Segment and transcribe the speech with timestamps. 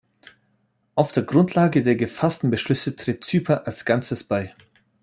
[0.95, 4.55] Auf der Grundlage der gefassten Beschlüsse tritt Zypern als Ganzes bei.